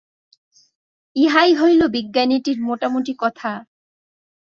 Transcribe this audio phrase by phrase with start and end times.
[1.15, 3.51] ইহাই হইল বিজ্ঞানটির মোটামুটি কথা।